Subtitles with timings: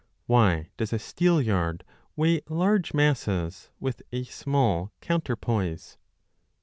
[0.25, 1.83] Why does a steelyard
[2.15, 5.99] weigh large masses with a small counter poise